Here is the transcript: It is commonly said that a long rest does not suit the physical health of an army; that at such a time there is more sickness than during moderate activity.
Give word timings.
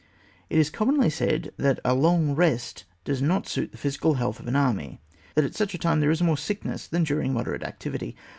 It 0.49 0.57
is 0.57 0.71
commonly 0.71 1.11
said 1.11 1.51
that 1.57 1.79
a 1.85 1.93
long 1.93 2.33
rest 2.33 2.85
does 3.03 3.21
not 3.21 3.47
suit 3.47 3.71
the 3.71 3.77
physical 3.77 4.15
health 4.15 4.39
of 4.39 4.47
an 4.47 4.55
army; 4.55 4.99
that 5.35 5.45
at 5.45 5.53
such 5.53 5.75
a 5.75 5.77
time 5.77 5.99
there 5.99 6.09
is 6.09 6.23
more 6.23 6.37
sickness 6.39 6.87
than 6.87 7.03
during 7.03 7.33
moderate 7.33 7.61
activity. 7.61 8.15